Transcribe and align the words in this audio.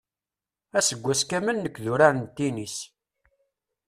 Aseggas 0.77 1.21
kamel 1.29 1.57
nekk 1.59 1.77
d 1.83 1.85
urar 1.93 2.13
n 2.21 2.23
tinis. 2.35 2.77